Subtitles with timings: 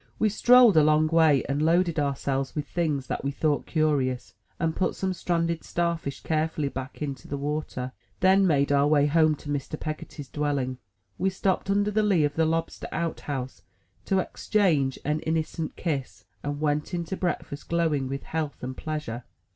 [0.17, 4.75] We strolled a long way, and loaded ourselves with things that we thought curious, and
[4.75, 9.35] put some stranded star fish carefully back into the water, then made our way home
[9.35, 9.79] to Mr.
[9.79, 10.79] Peggotty*s dwelling.
[11.19, 13.61] We stopped under the lee of the lobster out house
[14.05, 19.23] to exchange an innocent kiss, and went in to breakfast glowing with health and pleasure.